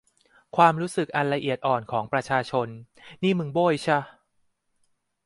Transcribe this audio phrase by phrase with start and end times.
[0.55, 2.67] ความรู้สึกอันละเอียดอ่อนของประชาชน
[3.23, 3.99] นี่มึงโบ้ยช่ะ